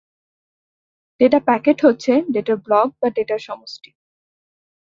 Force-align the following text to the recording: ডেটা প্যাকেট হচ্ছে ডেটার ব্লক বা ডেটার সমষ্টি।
ডেটা 1.21 1.39
প্যাকেট 1.39 1.77
হচ্ছে 1.85 2.11
ডেটার 2.33 2.57
ব্লক 2.65 2.87
বা 2.99 3.07
ডেটার 3.09 3.39
সমষ্টি। 3.39 3.89